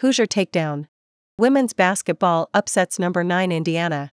[0.00, 0.88] Hoosier takedown.
[1.38, 4.10] Women's basketball upsets number 9 Indiana.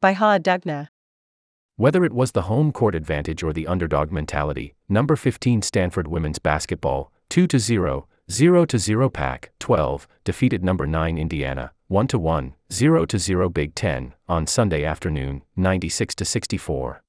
[0.00, 0.88] By Ha Dugna.
[1.76, 6.38] Whether it was the home court advantage or the underdog mentality, number 15 Stanford women's
[6.38, 12.18] basketball, 2 to 0, 0 to 0 Pac 12 defeated number 9 Indiana, 1 to
[12.18, 17.02] 1, 0 to 0 Big 10 on Sunday afternoon, 96 to 64.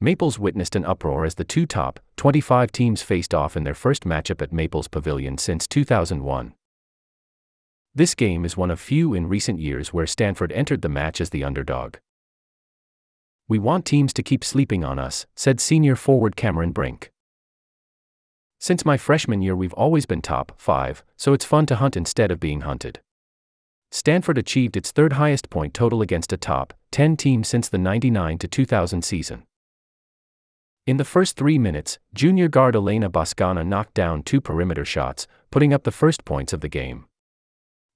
[0.00, 4.04] Maples witnessed an uproar as the two top 25 teams faced off in their first
[4.04, 6.54] matchup at Maples Pavilion since 2001.
[7.96, 11.30] This game is one of few in recent years where Stanford entered the match as
[11.30, 11.94] the underdog.
[13.46, 17.12] We want teams to keep sleeping on us, said senior forward Cameron Brink.
[18.58, 22.32] Since my freshman year, we've always been top 5, so it's fun to hunt instead
[22.32, 23.00] of being hunted.
[23.92, 28.38] Stanford achieved its third highest point total against a top 10 team since the 99
[28.38, 29.44] 2000 season.
[30.84, 35.72] In the first three minutes, junior guard Elena Bosgana knocked down two perimeter shots, putting
[35.72, 37.06] up the first points of the game.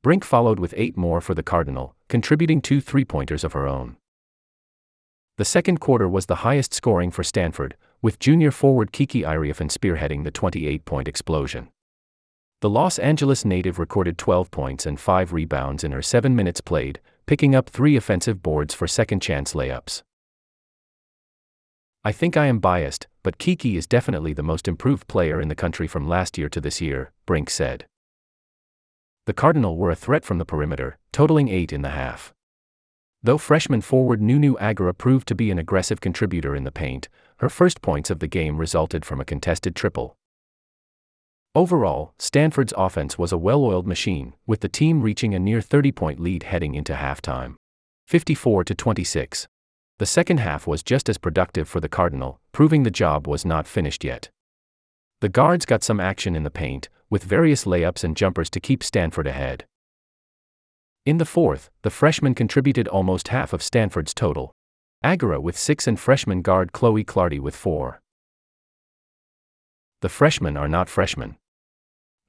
[0.02, 3.96] Brink followed with eight more for the Cardinal, contributing two three pointers of her own.
[5.38, 10.22] The second quarter was the highest scoring for Stanford, with junior forward Kiki Iriafen spearheading
[10.22, 11.68] the 28 point explosion.
[12.60, 17.00] The Los Angeles native recorded 12 points and 5 rebounds in her 7 minutes played,
[17.26, 20.02] picking up 3 offensive boards for second chance layups.
[22.04, 25.56] I think I am biased, but Kiki is definitely the most improved player in the
[25.56, 27.86] country from last year to this year, Brink said.
[29.28, 32.32] The Cardinal were a threat from the perimeter, totaling 8 in the half.
[33.22, 37.50] Though freshman forward Nunu Agara proved to be an aggressive contributor in the paint, her
[37.50, 40.16] first points of the game resulted from a contested triple.
[41.54, 45.92] Overall, Stanford's offense was a well oiled machine, with the team reaching a near 30
[45.92, 47.56] point lead heading into halftime
[48.06, 49.46] 54 to 26.
[49.98, 53.66] The second half was just as productive for the Cardinal, proving the job was not
[53.66, 54.30] finished yet.
[55.20, 58.82] The guards got some action in the paint, with various layups and jumpers to keep
[58.82, 59.66] Stanford ahead.
[61.06, 64.52] In the fourth, the freshman contributed almost half of Stanford's total.
[65.04, 68.00] Agara with six and freshman guard Chloe Clardy with four.
[70.00, 71.36] The freshmen are not freshmen.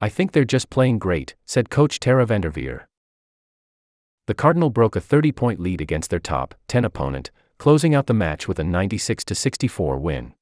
[0.00, 2.88] I think they're just playing great, said coach Tara Vanderveer.
[4.26, 8.14] The Cardinal broke a 30 point lead against their top 10 opponent, closing out the
[8.14, 10.34] match with a 96 64 win.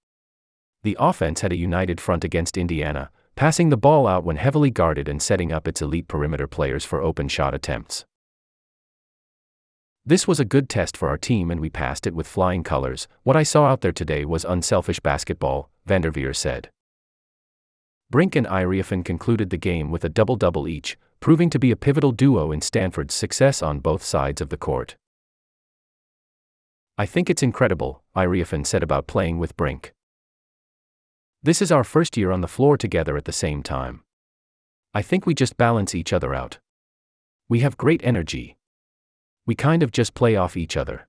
[0.85, 5.09] The offense had a united front against Indiana, passing the ball out when heavily guarded
[5.09, 8.05] and setting up its elite perimeter players for open shot attempts.
[10.05, 13.07] This was a good test for our team and we passed it with flying colors.
[13.23, 16.71] What I saw out there today was unselfish basketball, Vanderveer said.
[18.11, 21.77] Brink and Iriafen concluded the game with a double double each, proving to be a
[21.77, 24.97] pivotal duo in Stanford's success on both sides of the court.
[26.97, 29.93] I think it's incredible, Iriafen said about playing with Brink.
[31.41, 34.03] This is our first year on the floor together at the same time.
[34.93, 36.59] I think we just balance each other out.
[37.49, 38.57] We have great energy.
[39.47, 41.07] We kind of just play off each other.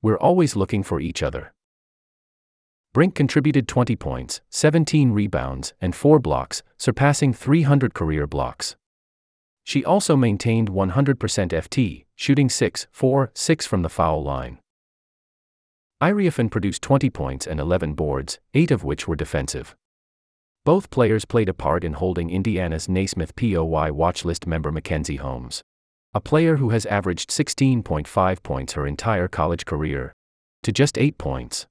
[0.00, 1.52] We're always looking for each other.
[2.94, 8.76] Brink contributed 20 points, 17 rebounds, and 4 blocks, surpassing 300 career blocks.
[9.62, 11.16] She also maintained 100%
[11.52, 14.58] FT, shooting 6 4 6 from the foul line.
[16.04, 19.74] Iriafen produced 20 points and 11 boards, 8 of which were defensive.
[20.62, 25.62] Both players played a part in holding Indiana's Naismith POY watchlist member Mackenzie Holmes.
[26.12, 30.12] A player who has averaged 16.5 points her entire college career.
[30.64, 31.66] To just 8 points.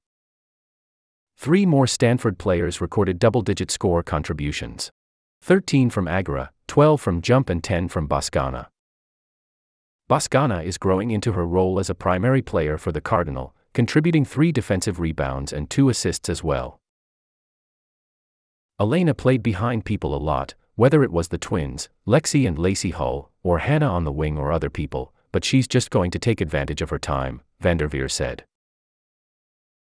[1.36, 4.90] Three more Stanford players recorded double digit score contributions
[5.42, 8.66] 13 from Agara, 12 from Jump, and 10 from Bosgana.
[10.10, 14.52] Bosgana is growing into her role as a primary player for the Cardinal, contributing three
[14.52, 16.80] defensive rebounds and two assists as well.
[18.80, 23.30] Elena played behind people a lot, whether it was the twins, Lexie and Lacie Hull,
[23.42, 26.82] or Hannah on the wing or other people, but she's just going to take advantage
[26.82, 28.44] of her time, Vanderveer said.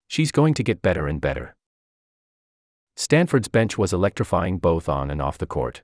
[0.07, 1.55] She's going to get better and better.
[2.95, 5.83] Stanford's bench was electrifying both on and off the court.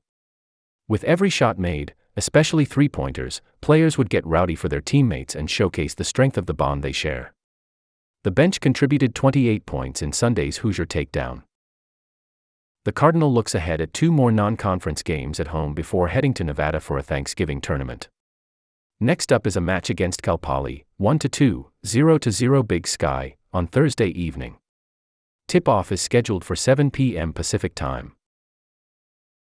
[0.88, 5.50] With every shot made, especially three pointers, players would get rowdy for their teammates and
[5.50, 7.34] showcase the strength of the bond they share.
[8.25, 11.44] The bench contributed 28 points in Sunday's Hoosier takedown.
[12.83, 16.44] The Cardinal looks ahead at two more non conference games at home before heading to
[16.44, 18.10] Nevada for a Thanksgiving tournament.
[19.00, 23.68] Next up is a match against Cal Poly, 1 2, 0 0 Big Sky, on
[23.68, 24.57] Thursday evening.
[25.48, 27.31] Tip off is scheduled for 7 p.m.
[27.31, 28.16] Pacific Time.